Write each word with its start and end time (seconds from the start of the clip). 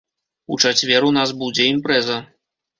У 0.55 0.57
чацвер 0.63 1.07
у 1.11 1.13
нас 1.19 1.35
будзе 1.45 1.71
імпрэза. 1.77 2.19